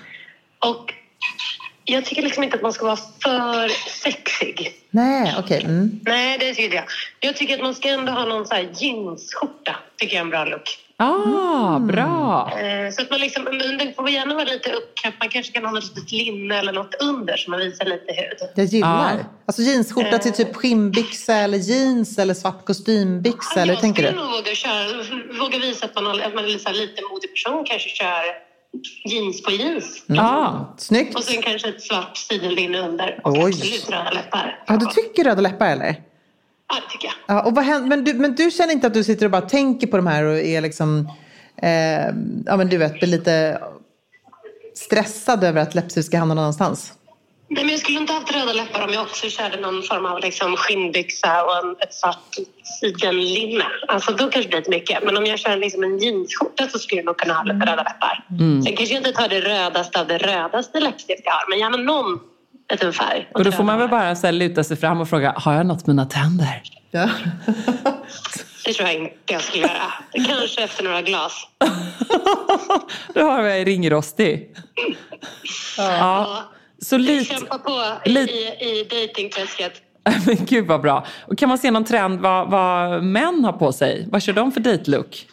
[0.58, 0.94] Och
[1.84, 4.72] jag tycker liksom inte att man ska vara för sexig.
[4.90, 5.64] Nej, okej.
[5.64, 6.00] Mm.
[6.02, 6.84] Nej, det tycker jag.
[7.20, 10.30] Jag tycker att man ska ändå ha någon så här jeansskjorta, tycker jag är en
[10.30, 10.85] bra look.
[10.98, 11.86] Ah, Mm.
[11.86, 12.50] bra!
[12.60, 15.16] Eh, Så att man liksom, men det får gärna vara lite uppknäppt.
[15.20, 18.48] Man kanske kan ha något litet linne eller något under så man visar lite hud.
[18.54, 19.14] Jag gillar.
[19.18, 19.24] Ja.
[19.46, 23.60] Alltså jeansskjorta till typ skinnbyxa eller jeans eller svart kostymbyxa.
[23.60, 24.24] Eller hur jag tänker skulle du?
[24.28, 27.64] nog våga, köra, våga visa att man, har, att man är lite, lite modig person.
[27.64, 28.24] Kanske kör
[29.04, 30.02] jeans på jeans.
[30.18, 30.50] Ah.
[30.78, 31.14] Snyggt.
[31.16, 33.20] Och sen kanske ett svart sidenlinne under.
[33.24, 33.44] Och Oj.
[33.44, 34.64] absolut röda läppar.
[34.66, 35.94] Ja, du tycker röda läppar eller?
[36.68, 37.36] Ja, det tycker jag.
[37.36, 39.42] Ja, och vad händer, men, du, men du känner inte att du sitter och bara
[39.42, 41.08] tänker på de här och är liksom,
[41.62, 42.06] eh,
[42.46, 43.60] ja men du vet, blir lite
[44.74, 46.92] stressad över att läppstift ska hamna någon annanstans?
[47.48, 50.20] Nej, men jag skulle inte haft röda läppar om jag också körde någon form av
[50.20, 52.36] liksom skinnbyxa och en, ett svart
[52.80, 53.64] sidenlinne.
[53.88, 55.04] Alltså då kanske det blir mycket.
[55.04, 57.82] Men om jag kör liksom en jeansskjorta så skulle jag nog kunna ha lite röda
[57.82, 58.24] läppar.
[58.64, 61.50] Sen kanske jag inte tar det rödaste av det rödaste läppstift jag har.
[61.50, 62.20] Men gärna någon
[62.70, 63.28] liten färg.
[63.34, 65.66] Och då får man väl bara så här luta sig fram och fråga, har jag
[65.66, 66.62] något på mina tänder?
[66.90, 67.10] Ja.
[68.64, 69.92] Det tror jag inte jag skulle göra.
[70.26, 71.48] Kanske efter några glas.
[73.14, 74.56] Då har jag ringrostig.
[75.78, 76.42] Ja.
[76.82, 77.34] Så lite...
[77.34, 78.18] Kämpa på i,
[78.60, 79.72] i dejtingträsket.
[80.26, 81.06] Men gud vad bra.
[81.20, 84.08] Och kan man se någon trend vad, vad män har på sig?
[84.10, 85.26] Vad kör de för dejtlook?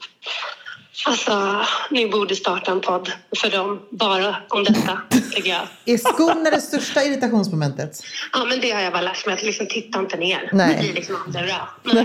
[1.06, 5.02] Alltså, ni borde starta en podd för dem, bara om detta,
[5.36, 5.68] tycker jag.
[5.86, 8.04] Är skon det största irritationsmomentet?
[8.34, 10.50] Ja, men det har jag bara lärt mig, att liksom titta inte ner.
[10.54, 10.76] Nej.
[10.76, 11.70] Det blir liksom aldrig bra.
[11.84, 12.04] Men det,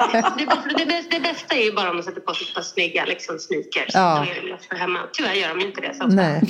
[0.79, 3.05] det, det, det, bästa är ju bara om de sätter på sig ett par snygga
[3.05, 3.95] liksom, sneakers.
[3.95, 4.25] Ja.
[4.27, 4.99] Då är det lätt för hemma.
[5.13, 6.17] Tyvärr gör de inte det så ofta.
[6.17, 6.43] Nej.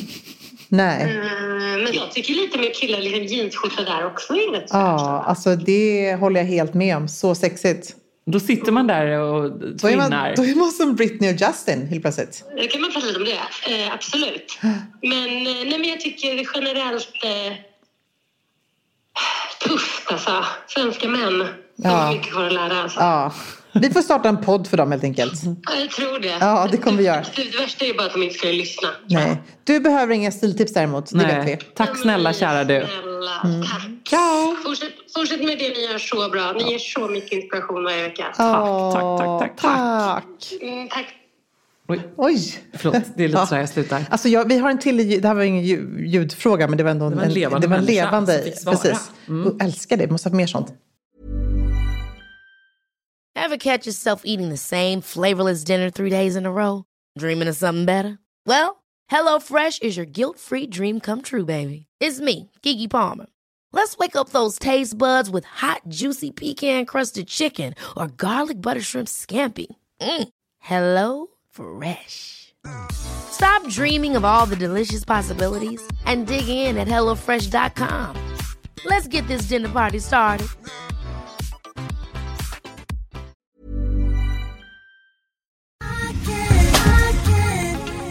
[0.69, 1.03] Nej.
[1.03, 5.57] Mm, Men jag tycker lite mer killar, liksom jeansskjorta där också är rätt Ja, alltså
[5.57, 7.09] det håller jag helt med om.
[7.09, 7.95] Så sexigt.
[8.33, 10.37] Då sitter man där och Då är man, tvinnar.
[10.37, 12.45] då är man som Britney och Justin helt plötsligt.
[12.57, 13.33] Det kan man prata lite om det,
[13.85, 14.59] eh, absolut.
[15.03, 17.53] Men, eh, nej, men jag tycker generellt eh,
[19.69, 20.45] tufft alltså.
[20.67, 21.39] Svenska män.
[21.39, 21.91] De Ja.
[21.91, 23.01] har mycket kvar att lära alltså.
[23.01, 23.33] Ja.
[23.73, 25.33] Vi får starta en podd för dem helt enkelt.
[25.45, 26.37] Ja, jag tror det.
[26.41, 27.25] Ja, det kommer vi göra.
[27.37, 28.89] Det, det värsta är ju bara att de inte ska lyssna.
[29.07, 29.43] Nej.
[29.65, 31.33] Du behöver inga stiltips däremot, det vet vi.
[31.35, 31.59] Nej.
[31.75, 32.87] Tack snälla kära du.
[32.87, 33.63] Snälla, Mm.
[33.63, 33.83] tack.
[34.09, 34.57] Ciao!
[34.65, 36.53] Fortsätt, fortsätt med det ni gör så bra.
[36.53, 38.25] Ni ger så mycket inspiration varje vecka.
[38.37, 39.61] Tack, tack, tack, tack.
[39.61, 40.63] tack.
[40.63, 41.07] Mm, tack.
[41.91, 42.39] Oj, Oj.
[42.75, 43.47] förlåt, det är lite Ja.
[43.47, 44.05] så här jag slutar.
[44.11, 46.91] Alltså jag, vi har en till, det här var ingen ljud- ljudfråga men det var
[46.91, 49.11] ändå Det var en levande det var en levande precis.
[49.27, 50.73] Jag älskar det, vi måste ha mer sånt.
[53.45, 56.83] Ever catch yourself eating the same flavorless dinner three days in a row?
[57.21, 58.19] Dreaming of something better?
[58.47, 58.69] Well,
[59.13, 61.87] HelloFresh is your guilt-free dream come true, baby.
[62.05, 63.27] It's me, Gigi Palmer.
[63.73, 69.09] Let's wake up those taste buds with hot, juicy pecan-crusted chicken or garlic butter shrimp
[69.09, 69.67] scampi.
[70.01, 70.29] Mm.
[70.59, 72.55] Hello Fresh.
[72.93, 78.37] Stop dreaming of all the delicious possibilities and dig in at HelloFresh.com.
[78.85, 80.49] Let's get this dinner party started.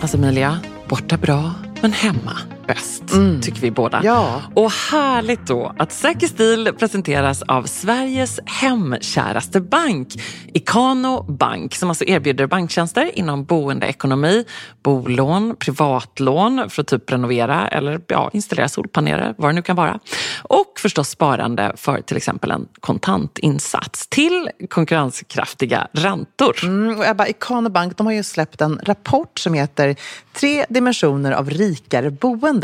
[0.02, 3.04] Alltså Emilia, borta bra, men hemma bäst,
[3.42, 4.02] tycker vi båda.
[4.04, 4.42] Ja.
[4.56, 10.08] Och härligt då att Säker stil presenteras av Sveriges hemkäraste bank,
[10.54, 14.46] Ikano Bank, som alltså erbjuder banktjänster inom boendeekonomi,
[14.84, 20.00] bolån, privatlån för att typ renovera eller ja, installera solpaneler, vad det nu kan vara.
[20.44, 26.56] Och förstås sparande för till exempel en kontantinsats till konkurrenskraftiga räntor.
[26.64, 29.96] Mm, och Ebba, Ikano Bank de har ju släppt en rapport som heter
[30.34, 32.57] Tre dimensioner av rikare boende.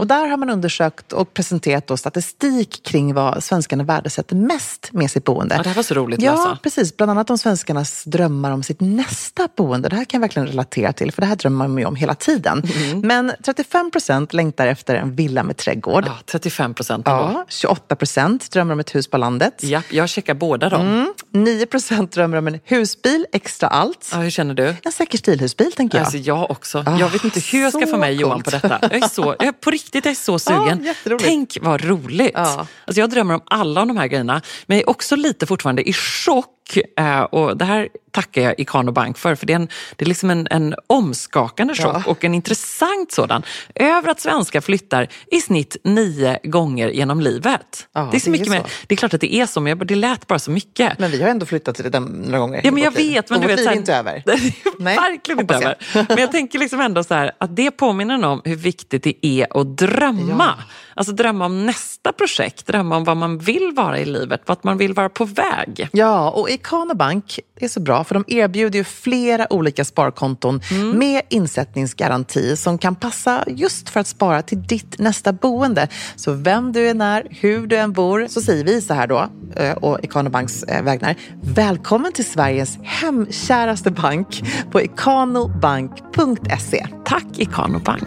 [0.00, 5.10] Och där har man undersökt och presenterat då statistik kring vad svenskarna värdesätter mest med
[5.10, 5.54] sitt boende.
[5.54, 6.58] Ja, det här var så roligt att Ja, läsa.
[6.62, 6.96] precis.
[6.96, 9.88] Bland annat om svenskarnas drömmar om sitt nästa boende.
[9.88, 12.14] Det här kan jag verkligen relatera till, för det här drömmer man ju om hela
[12.14, 12.62] tiden.
[13.02, 16.04] Men 35 procent längtar efter en villa med trädgård.
[16.06, 17.02] Ja, 35 procent.
[17.06, 19.54] Ja, 28 procent drömmer om ett hus på landet.
[19.62, 20.80] Ja, jag checkar båda dem.
[20.80, 24.08] Mm, 9 procent drömmer om en husbil, extra allt.
[24.12, 24.74] Ja, hur känner du?
[24.84, 26.04] En säker stilhusbil, tänker jag.
[26.04, 26.84] Alltså jag också.
[26.86, 28.78] Ah, jag vet inte hur jag ska få med Johan på detta.
[28.82, 30.84] Jag är så, jag på riktigt, jag är så sugen.
[30.84, 31.24] jätteroligt.
[31.24, 32.30] Tänk vad roligt.
[32.34, 32.66] Ja.
[32.84, 34.42] Alltså jag drömmer om alla de här grejerna.
[34.66, 36.54] Men jag är också lite fortfarande i chock.
[36.98, 39.34] Eh, Och det här tackar jag Ikano Bank för.
[39.34, 42.10] För det är, en, det är liksom en, en omskakande chock Ja.
[42.10, 43.42] och en intressant sådan.
[43.74, 47.88] Över att svenskar flyttar i snitt nio gånger genom livet.
[47.92, 48.52] Ja, det är så det är mycket så.
[48.52, 48.62] mer.
[48.86, 50.98] Det är klart att det är så, men jag- det lät bara så mycket.
[50.98, 52.60] Men vi har ändå flyttat till det några gånger.
[52.64, 53.30] Ja, men jag vet.
[53.30, 54.22] Men Och du vet, liv så är inte över.
[54.26, 54.52] Det är
[54.82, 55.76] Nej, verkligen inte över.
[56.08, 59.60] Men jag tänker liksom ändå så här, att det påminner om hur viktigt det är
[59.60, 60.54] att drömma.
[60.98, 64.78] Alltså drömma om nästa projekt, drömma om vad man vill vara i livet, vart man
[64.78, 65.88] vill vara på väg.
[65.92, 70.98] Ja, och Ikano Bank är så bra för de erbjuder ju flera olika sparkonton Mm.
[70.98, 75.88] med insättningsgaranti som kan passa just för att spara till ditt nästa boende.
[76.16, 79.28] Så vem du än är, hur du än bor, så säger vi så här då,
[79.56, 81.14] eh, och Ikano Banks eh, vägnar.
[81.42, 86.86] Välkommen till Sveriges hemkäraste bank på ikanobank.se.
[87.04, 88.02] Tack Ikano Bank.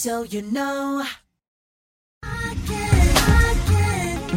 [0.00, 1.02] So you know.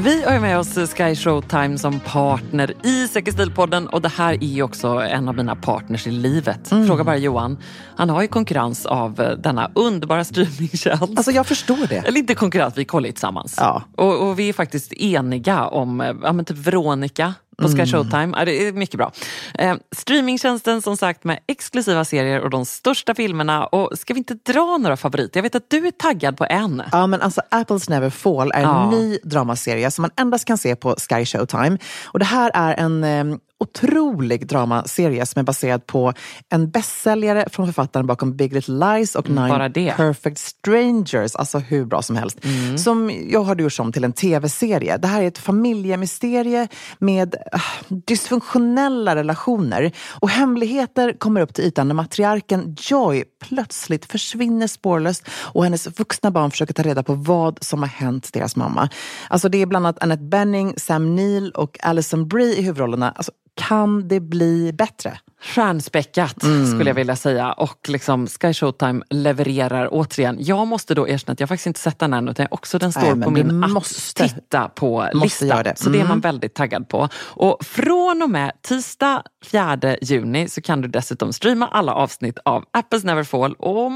[0.03, 4.63] Vi har med oss Sky Showtime som partner i Säker och det här är ju
[4.63, 6.71] också en av mina partners i livet.
[6.71, 6.87] Mm.
[6.87, 7.57] Fråga bara Johan.
[7.95, 11.03] Han har ju konkurrens av eh, denna underbara streamingtjänst.
[11.17, 11.97] Alltså jag förstår det.
[11.97, 13.55] Eller inte konkurrens, vi kollar ju tillsammans.
[13.57, 13.83] Ja.
[13.95, 18.33] Och, och vi är faktiskt eniga om, eh, ja men typ Veronica på Sky Showtime.
[18.37, 19.11] Ja, det är mycket bra.
[19.59, 23.65] Eh, streamingtjänsten som sagt med exklusiva serier och de största filmerna.
[23.65, 25.37] Och ska vi inte dra några favoriter?
[25.37, 26.83] Jag vet att du är taggad på en.
[26.91, 28.91] Ja, men alltså Apples Never Fall är en Ja.
[28.91, 31.77] ny dramaserie som man endast kan se på Sky Showtime.
[32.05, 36.13] Och det här är en eh, otrolig dramaserie som är baserad på
[36.49, 39.95] en bästsäljare från författaren bakom Big Little Lies och Mm, Nine.
[39.95, 41.35] Perfect Strangers.
[41.35, 42.45] Alltså hur bra som helst.
[42.45, 42.77] Mm.
[42.77, 44.97] Som jag har gjort om till en tv-serie.
[44.97, 46.67] Det här är ett familjemysterie
[46.99, 49.91] med ah, dysfunktionella relationer.
[50.09, 55.23] Och hemligheter kommer upp till ytan när matriarken Joy plötsligt försvinner spårlöst
[55.53, 58.89] och hennes vuxna barn försöker ta reda på vad som har hänt deras mamma.
[59.29, 63.11] Alltså det är bland annat Annette Bening, Sam Neill och Alison Brie i huvudrollerna.
[63.11, 65.19] Alltså, Kan det bli bättre?
[65.41, 66.67] Stjärnspäckat mm.
[66.67, 70.37] skulle jag vilja säga och liksom Sky Showtime levererar återigen.
[70.39, 73.15] Jag måste då erkänna att jag faktiskt inte sett den än utan också den står
[73.15, 75.63] Nej, på min måste, att titta på lista.
[75.63, 75.77] Det.
[75.77, 76.21] Så det är man mm.
[76.21, 77.09] väldigt taggad på.
[77.15, 82.65] Och från och med tisdag 4 juni så kan du dessutom streama alla avsnitt av
[82.71, 83.91] Apples Neverfall och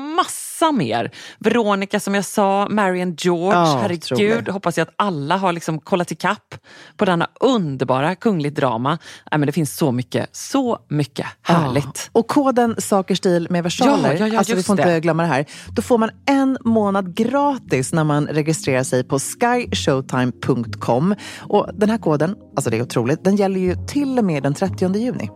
[0.58, 1.12] massa mer.
[1.40, 4.50] Veronica som jag sa, Marion George, oh, herregud.
[4.50, 6.56] Hoppas jag att alla har liksom kollat ikapp
[6.98, 8.90] på denna underbara kungligt drama.
[9.32, 11.86] Nej, men det finns så mycket, så mycket Härligt.
[11.86, 12.20] Ja.
[12.20, 14.82] Och koden Sakerstil med versaler, ja, ja, ja, alltså vi får det.
[14.82, 15.46] inte glömma det här.
[15.76, 21.16] Då får man en månad gratis när man registrerar sig på skyshowtime.com.
[21.40, 24.54] Och den här koden, alltså det är otroligt, den gäller ju till och med den
[24.54, 25.30] 30 juni.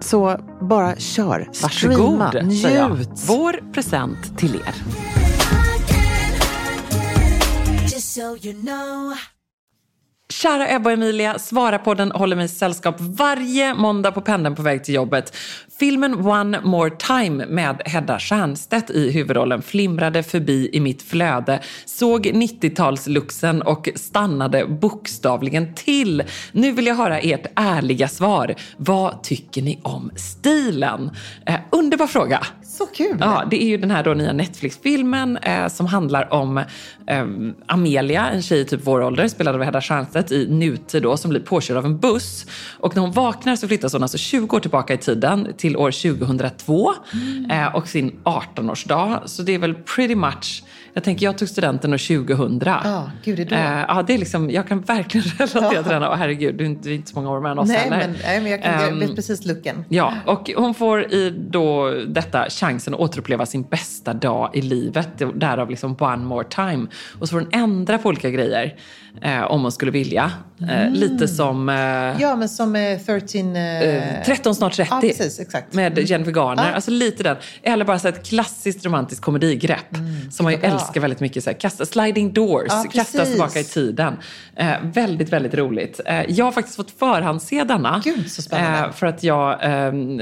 [0.00, 3.08] Så bara kör, Varsågod, streama, njut.
[3.26, 4.74] Vår present till er.
[7.82, 9.14] Just so you know.
[10.28, 14.84] Kära Ebba och Emilia, svara podden håller mig sällskap varje måndag på pendeln på väg
[14.84, 15.36] till jobbet.
[15.78, 22.26] Filmen One More Time med Hedda Stiernstedt i huvudrollen flimrade förbi i mitt flöde, såg
[22.26, 26.22] 90-talsluxen och stannade bokstavligen till.
[26.52, 28.54] Nu vill jag höra ert ärliga svar.
[28.76, 31.10] Vad tycker ni om stilen?
[31.46, 32.46] Eh, underbar fråga!
[32.78, 33.16] Så kul!
[33.20, 36.58] Ja, det är ju den här då nya Netflix-filmen eh, som handlar om
[37.06, 37.26] eh,
[37.66, 41.30] Amelia, en tjej i typ vår ålder, spelad av Hedda Stiernstedt i nutid då, som
[41.30, 42.46] blir påkörd av en buss.
[42.80, 45.90] Och när hon vaknar så flyttas hon alltså 20 år tillbaka i tiden till år
[45.90, 47.50] 2002 mm.
[47.50, 49.20] eh, och sin 18-årsdag.
[49.26, 50.62] Så det är väl pretty much
[50.96, 52.62] jag tänker, jag tog studenten år 2000.
[52.64, 53.54] Ja, gud, det är då.
[53.56, 56.02] Eh, ja, det är liksom, jag kan verkligen relatera till den.
[56.02, 57.98] Och herregud, du är inte, inte så många år mellan oss nej, heller.
[57.98, 59.84] Men, nej, men jag, kan, um, vet precis looken.
[59.88, 65.08] Ja, och hon får i då detta chansen att återuppleva sin bästa dag i livet.
[65.34, 66.86] Därav liksom one more time.
[67.18, 68.76] Och så får hon ändra på olika grejer
[69.22, 70.32] eh, om hon skulle vilja.
[70.60, 70.92] Eh, mm.
[70.92, 71.68] Lite som...
[71.68, 71.76] Eh,
[72.20, 73.56] ja, men som 13...
[73.56, 74.88] Eh, 13 snart 30.
[74.94, 75.74] Ja, precis, exakt.
[75.74, 76.04] Med mm.
[76.04, 76.68] Jennifer Garner.
[76.68, 76.74] Ja.
[76.74, 77.36] Alltså lite den.
[77.62, 79.96] Eller bara så ett klassiskt romantiskt komedigrepp.
[79.96, 80.30] Mm.
[80.30, 81.44] Som man ju älskar väldigt mycket.
[81.44, 84.16] Så här, kasta, sliding doors, ja, kastas tillbaka i tiden.
[84.56, 86.00] Eh, väldigt, väldigt roligt.
[86.06, 88.00] Eh, jag har faktiskt fått förhandse denna.
[88.04, 88.92] Gud, så spännande.
[88.92, 90.20] för att jag ehm,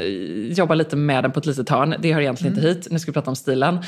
[0.49, 1.95] jobbar lite med den på ett litet hörn.
[1.99, 2.67] Det hör egentligen mm.
[2.69, 2.89] inte hit.
[2.91, 3.79] Nu ska vi prata om stilen.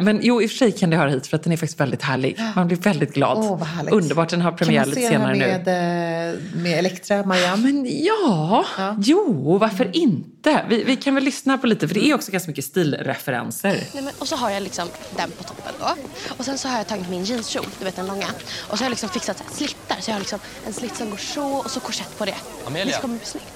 [0.00, 1.80] men jo, i och för sig kan det höra hit för att den är faktiskt
[1.80, 2.36] väldigt härlig.
[2.56, 3.38] Man blir väldigt glad.
[3.38, 4.28] Oh, Underbart.
[4.28, 5.38] Den har premiär lite senare nu.
[5.38, 7.62] Man se den med, med Elektra, Marianne?
[7.62, 9.94] Men ja, ja, jo, varför mm.
[9.94, 10.31] inte?
[10.44, 13.84] Vi, vi, kan väl lyssna på lite, för det är också ganska mycket stilreferenser.
[13.94, 15.94] Nej, men, och så har jag liksom den på toppen då.
[16.36, 18.26] Och sen så har jag tagit min jeanskjol, du vet den långa.
[18.68, 19.96] Och så har jag liksom fixat så här, slittar.
[20.00, 22.36] Så jag har liksom en slitt som går så och så korsett på det.
[22.66, 22.96] Amelia.
[22.96, 23.46] Det kommer bli snyggt.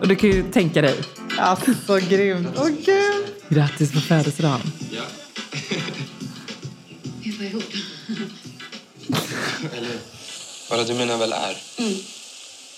[0.00, 1.17] Och du kan ju tänka dig.
[1.38, 2.48] Alltså grymt.
[2.56, 3.26] Åh oh, gud.
[3.48, 4.60] Grattis på födelsedagen.
[4.90, 5.02] Ja.
[7.22, 7.62] Vi var ihop.
[9.76, 9.90] Eller,
[10.70, 11.56] bara du menar väl är?
[11.78, 11.98] Mm.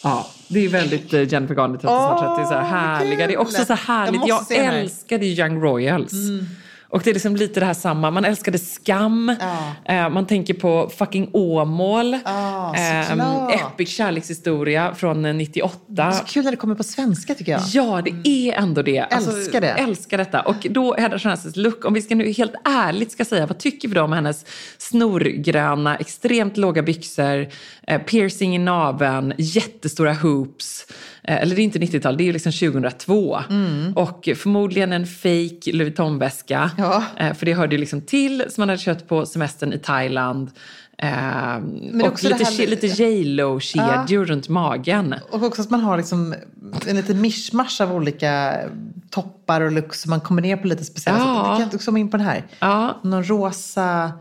[0.03, 3.27] Ja, det är väldigt eh, Jennifer Garner 30 oh, 30 så här härliga.
[3.27, 4.21] Det är också så härligt.
[4.27, 6.13] Jag, jag älskade Young Royals.
[6.13, 6.47] Mm.
[6.91, 8.11] Och det är liksom lite det här samma.
[8.11, 9.37] Man älskade Skam.
[9.41, 9.95] Ja.
[9.95, 12.19] Eh, man tänker på fucking Åmål.
[12.25, 13.13] Ja, eh,
[13.55, 16.13] Epic kärlekshistoria från 98.
[16.13, 17.61] Så kul när det kommer på svenska tycker jag.
[17.73, 19.01] Ja, det är ändå det.
[19.01, 19.69] Alltså, älskar det.
[19.69, 20.41] Älskar detta.
[20.43, 23.89] Och då Hedda Stiernstedts look, om vi ska nu helt ärligt ska säga, vad tycker
[23.89, 24.45] vi då om hennes
[24.79, 27.49] snorgröna, extremt låga byxor,
[27.87, 30.87] eh, piercing i naveln, jättestora hoops.
[31.23, 33.41] Eh, eller det är inte 90-tal, det är liksom 2002.
[33.51, 33.93] Mm.
[33.93, 36.71] Och förmodligen en fake Louis Vuitton-väska.
[36.79, 37.05] Ja.
[37.17, 40.51] Eh, för det hörde ju liksom till som man hade köpt på semestern i Thailand.
[40.99, 41.57] Eh,
[42.05, 42.67] och lite, här...
[42.67, 44.33] lite J Lo-kedjor ja.
[44.33, 45.15] runt magen.
[45.31, 46.35] Och också att man har liksom
[46.87, 48.57] en liten mischmasch av olika
[49.11, 51.45] toppar och looks man kommer ner på lite speciella ja.
[51.45, 51.53] sätt.
[51.53, 52.45] Vi kan också komma in på den här.
[52.59, 53.01] Ja.
[53.03, 54.13] Någon rosa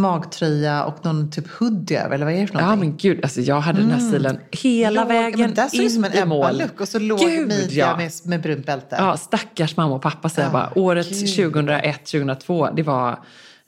[0.00, 2.80] magtröja och någon typ hoodie över, eller vad är det för någonting?
[2.80, 3.90] Ja men gud, alltså jag hade mm.
[3.90, 4.20] den här mm.
[4.20, 7.96] stilen hela låg, vägen men in som en Ebba-look och så låg gud, midja ja.
[7.96, 8.96] med, med brunt bälte.
[8.98, 10.72] Ja, stackars mamma och pappa säger jag bara.
[10.74, 13.18] Året 2001-2002, det var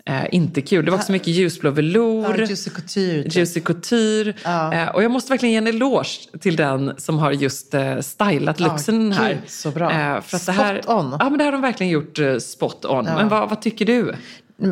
[0.05, 0.85] Eh, inte kul.
[0.85, 2.38] Det var också så mycket ljusblå velour.
[2.38, 3.23] Ja, Juicy Couture.
[3.23, 3.37] Typ.
[3.37, 4.35] Juicy Couture.
[4.45, 4.75] Ja.
[4.75, 8.61] Eh, och jag måste verkligen ge en eloge till den som har just eh, stylat
[8.61, 9.40] looksen ja, här.
[9.47, 9.90] Så bra.
[9.90, 11.16] Eh, för att spot det här, on.
[11.21, 13.05] Ja, men det har de verkligen gjort eh, spot on.
[13.05, 14.14] Men vad, vad tycker du?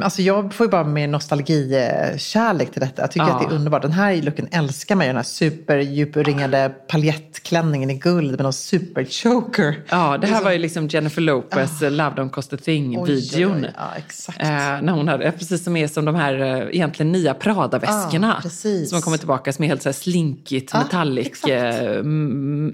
[0.02, 3.02] Alltså jag får ju bara mer nostalgikärlek till detta.
[3.02, 3.32] Jag tycker Ja.
[3.34, 3.82] att det är underbart.
[3.82, 5.08] Den här looken älskar man ju.
[5.08, 9.82] Den här superdjupringade paljettklänningen i guld med någon superchoker.
[9.88, 13.66] Ja, det här var ju liksom Jennifer Lopez eh, Love Don't Cost a Thing-videon.
[13.76, 14.40] Ja, exakt.
[14.42, 18.34] Eh, när hon hade, precis som är som de här eh, egentligen nya Prada-väskorna.
[18.36, 18.88] Ja, precis.
[18.88, 22.02] som har kommit tillbaka som är helt så här slinkigt, Ja, metallic, eh,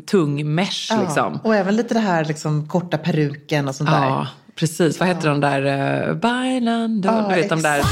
[0.06, 1.40] tung mesh liksom.
[1.44, 4.26] Och även lite det här liksom, korta peruken och sånt där.
[4.56, 5.00] Ja, precis.
[5.00, 6.08] Vad heter de där?
[6.08, 7.82] Uh, Bailando, Ja, du vet de där.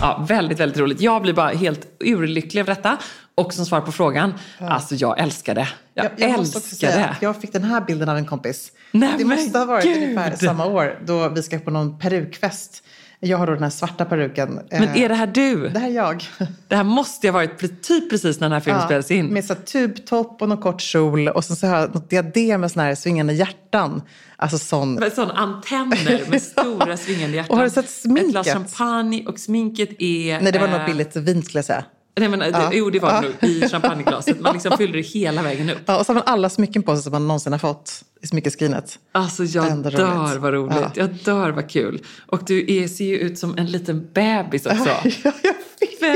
[0.00, 1.00] Ja, väldigt, väldigt roligt.
[1.00, 2.96] Jag blir bara helt urlycklig över detta.
[3.34, 5.68] Och som svar på frågan, alltså jag älskar det.
[5.94, 7.16] Jag, måste också älskar säga det.
[7.20, 8.72] Jag fick den här bilden av en kompis.
[8.90, 9.96] Nej, det måste ha varit gud.
[9.96, 12.82] ungefär samma år då vi ska på någon perukfest.
[13.20, 14.60] Jag har då den här svarta peruken.
[14.70, 15.68] Men Eh, är det här du?
[15.68, 16.24] Det här är jag.
[16.68, 19.26] Det här måste ju ha varit typ precis när den här filmen spelades in.
[19.26, 22.72] Med så tubtopp och någon kort kjol och sen så har jag något diadem med
[22.72, 24.02] såna här svingande hjärtan.
[24.36, 25.10] Alltså sån.
[25.14, 27.50] Sådana antenner med stora svingande hjärtan.
[27.50, 28.24] Och har du sett sminket?
[28.24, 30.40] Ett glas champagne och sminket är...
[30.40, 31.84] Nej, det var eh, något billigt vin skulle jag säga.
[32.20, 32.46] Nej, men, Ja.
[32.70, 33.20] det, jo, det var det Ja.
[33.42, 34.40] nog i champagneglaset.
[34.40, 35.78] Man liksom fyllde det hela vägen upp.
[35.86, 38.26] Ja, och så har man alla smycken på sig som man någonsin har fått i
[38.26, 38.98] smyckeskrinet.
[39.12, 39.98] Alltså jag Ändå roligt.
[39.98, 40.76] dör vad roligt.
[40.80, 40.90] Ja.
[40.94, 42.02] Jag dör vad kul.
[42.26, 44.88] Och du är, ser ju ut som en liten bebis också.
[45.04, 45.10] Ja,
[45.42, 45.54] jag.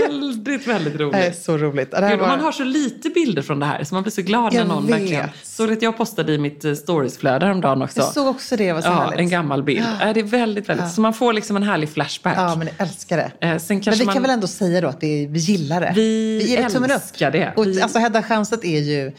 [0.08, 1.12] Väldigt, väldigt roligt.
[1.12, 1.90] Det är så roligt.
[1.90, 4.22] Det Gud, var- Man har så lite bilder från det här så man blir så
[4.22, 4.94] glad när Jag någon vet.
[5.00, 5.28] verkligen...
[5.42, 8.00] Såg att jag postade i mitt eh, storiesflöde häromdagen också.
[8.00, 9.18] Jag såg också det, var så ja, härligt.
[9.18, 9.86] en gammal bild.
[10.02, 10.90] Äh, det är väldigt, väldigt...
[10.90, 12.34] Så man får liksom en härlig flashback.
[12.36, 13.46] Ja, men jag älskar det.
[13.46, 14.14] Eh, sen Men vi man...
[14.14, 15.92] kan väl ändå säga då att vi, vi gillar det.
[15.94, 16.90] Vi upp.
[16.90, 17.52] älskar det.
[17.56, 19.12] Och, Vi- Alltså Hedda Stiernstedt är ju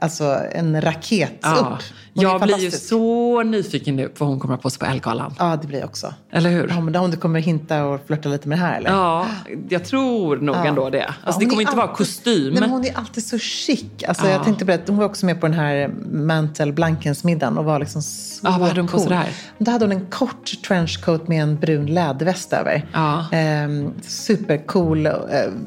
[0.00, 1.82] alltså, en raket Ja, upp.
[2.14, 4.86] Hon jag blir ju så nyfiken nu på vad hon kommer ha på sig på
[4.86, 5.34] Ellegalan.
[5.38, 6.14] Ja, det blir jag också.
[6.32, 6.68] Eller hur?
[6.68, 8.90] Ja, men om du kommer hinta och flörta lite med det här eller?
[8.90, 9.26] Ja,
[9.68, 10.64] jag tror nog Ja.
[10.66, 10.98] ändå det.
[10.98, 12.52] Ja, Alltså, hon det kommer inte vara alltid- kostym.
[12.52, 13.84] Nej, men hon är alltid så chic.
[14.08, 14.32] Alltså, Ja.
[14.32, 17.78] Jag tänkte på det, hon var också med på den här Mantel Blankens-middagen och var
[17.78, 19.28] liksom så Ja, vad hade hon på sig där?
[19.58, 22.86] Då hade hon en kort trenchcoat med en brun läderväst över.
[22.92, 23.26] Ja.
[23.32, 25.12] Ehm, supercool, eh,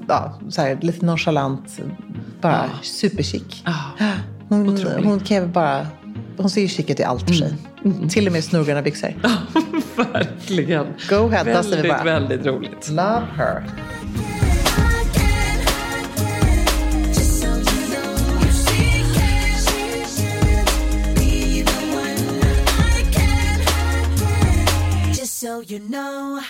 [0.07, 1.79] ja, så här, lite nonchalant,
[2.41, 3.63] bara superchic.
[3.65, 3.73] Ja.
[4.53, 5.87] Hon, hon kan ju bara,
[6.37, 7.53] hon ser ju chic ut i allt för sig.
[7.85, 8.09] Mm.
[8.09, 9.13] Till och med snurrorna byxor.
[10.13, 10.85] Verkligen.
[11.09, 12.03] Go Hedda, säger vi Väldigt, bara.
[12.03, 12.89] väldigt roligt.
[12.89, 13.63] Love her.
[25.13, 26.41] Just so you know.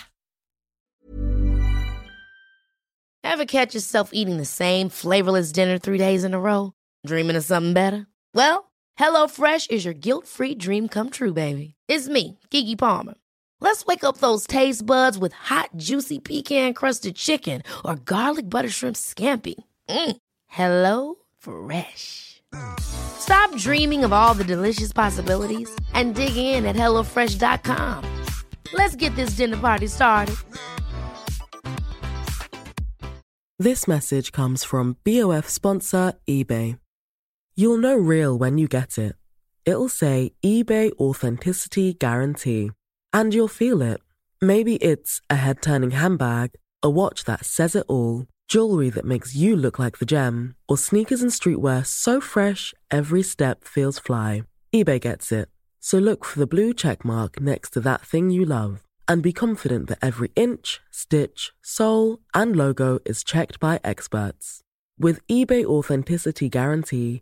[3.24, 6.74] Ever catch yourself eating the same flavorless dinner three days in a row?
[7.06, 8.08] Dreaming of something better?
[8.34, 11.76] Well, HelloFresh is your guilt-free dream come true, baby.
[11.88, 13.16] It's me, Kiki Palmer.
[13.60, 18.96] Let's wake up those taste buds with hot, juicy pecan-crusted chicken or garlic butter shrimp
[18.96, 19.56] scampi.
[19.90, 20.18] Mm.
[20.48, 22.42] Hello Fresh.
[22.80, 28.04] Stop dreaming of all the delicious possibilities and dig in at HelloFresh.com.
[28.74, 30.36] Let's get this dinner party started.
[33.60, 36.83] This message comes from BOF sponsor eBay.
[37.56, 39.16] You'll know real when you get it.
[39.64, 42.72] It'll say eBay Authenticity Guarantee.
[43.14, 44.02] And you'll feel it.
[44.42, 49.36] Maybe it's a head turning handbag, a watch that says it all, jewelry that makes
[49.36, 54.44] you look like the gem, or sneakers and streetwear so fresh every step feels fly.
[54.74, 55.48] eBay gets it.
[55.80, 59.32] So look for the blue check mark next to that thing you love and be
[59.32, 64.62] confident that every inch, stitch, sole, and logo is checked by experts.
[64.98, 67.22] With eBay Authenticity Guarantee,